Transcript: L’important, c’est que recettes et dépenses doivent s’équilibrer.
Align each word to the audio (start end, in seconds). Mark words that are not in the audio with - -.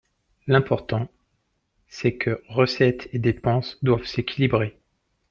L’important, 0.47 1.11
c’est 1.87 2.15
que 2.17 2.41
recettes 2.49 3.07
et 3.13 3.19
dépenses 3.19 3.77
doivent 3.83 4.07
s’équilibrer. 4.07 4.75